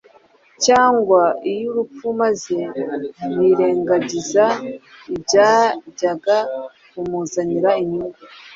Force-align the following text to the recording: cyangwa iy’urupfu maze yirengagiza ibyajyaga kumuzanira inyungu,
cyangwa 0.65 1.21
iy’urupfu 1.51 2.05
maze 2.21 2.57
yirengagiza 3.37 4.45
ibyajyaga 5.13 6.37
kumuzanira 6.89 7.69
inyungu, 7.81 8.19